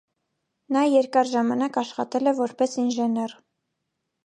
[0.77, 3.39] Նա երկար ժամանակ աշխատել է որպես ինժեներ։